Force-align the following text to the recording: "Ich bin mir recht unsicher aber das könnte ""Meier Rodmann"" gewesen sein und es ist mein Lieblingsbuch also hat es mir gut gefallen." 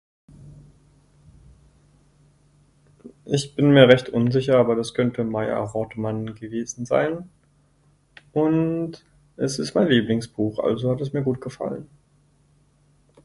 "Ich 3.25 3.53
bin 3.55 3.69
mir 3.71 3.87
recht 3.87 4.09
unsicher 4.09 4.57
aber 4.57 4.75
das 4.75 4.95
könnte 4.95 5.23
""Meier 5.23 5.59
Rodmann"" 5.59 6.33
gewesen 6.33 6.87
sein 6.87 7.29
und 8.31 9.05
es 9.37 9.59
ist 9.59 9.75
mein 9.75 9.89
Lieblingsbuch 9.89 10.57
also 10.57 10.89
hat 10.89 11.01
es 11.01 11.13
mir 11.13 11.21
gut 11.21 11.39
gefallen." 11.39 11.87